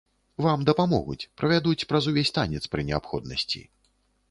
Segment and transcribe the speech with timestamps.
[0.45, 3.65] Вам дапамогуць, правядуць праз увесь танец пры неабходнасці.